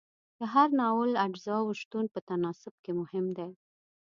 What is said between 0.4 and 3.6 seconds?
هر ناول اجزاو شتون په تناسب کې مهم دی.